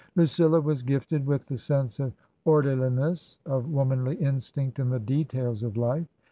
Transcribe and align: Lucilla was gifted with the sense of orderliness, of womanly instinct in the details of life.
Lucilla 0.15 0.59
was 0.59 0.81
gifted 0.81 1.27
with 1.27 1.45
the 1.45 1.55
sense 1.55 1.99
of 1.99 2.11
orderliness, 2.43 3.37
of 3.45 3.69
womanly 3.69 4.15
instinct 4.15 4.79
in 4.79 4.89
the 4.89 4.99
details 4.99 5.61
of 5.61 5.77
life. 5.77 6.07